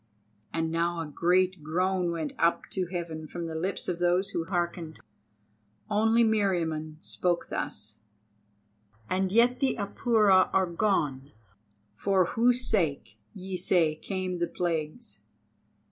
[0.51, 4.45] And now a great groan went up to heaven from the lips of those who
[4.45, 4.99] hearkened.
[5.91, 7.99] Only Meriamun spoke thus:
[9.11, 11.33] "And yet the Apura are gone,
[11.93, 15.19] for whose sake, ye say, came the plagues.